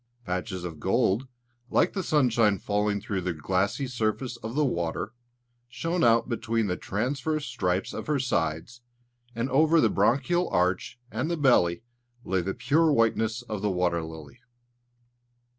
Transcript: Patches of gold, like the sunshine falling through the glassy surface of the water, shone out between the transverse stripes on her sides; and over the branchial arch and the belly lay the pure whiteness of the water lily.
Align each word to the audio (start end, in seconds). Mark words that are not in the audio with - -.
Patches 0.25 0.63
of 0.63 0.79
gold, 0.79 1.27
like 1.69 1.93
the 1.93 2.01
sunshine 2.01 2.57
falling 2.57 2.99
through 3.01 3.21
the 3.21 3.35
glassy 3.35 3.85
surface 3.85 4.35
of 4.37 4.55
the 4.55 4.65
water, 4.65 5.13
shone 5.67 6.03
out 6.03 6.27
between 6.27 6.65
the 6.65 6.75
transverse 6.75 7.45
stripes 7.45 7.93
on 7.93 8.05
her 8.07 8.17
sides; 8.17 8.81
and 9.35 9.47
over 9.51 9.79
the 9.79 9.91
branchial 9.91 10.49
arch 10.51 10.97
and 11.11 11.29
the 11.29 11.37
belly 11.37 11.83
lay 12.25 12.41
the 12.41 12.55
pure 12.55 12.91
whiteness 12.91 13.43
of 13.43 13.61
the 13.61 13.69
water 13.69 14.01
lily. 14.01 14.39